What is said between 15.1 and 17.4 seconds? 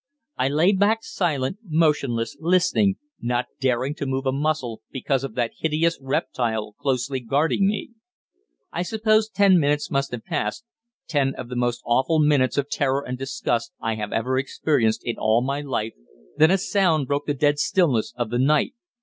all my life then a sound broke the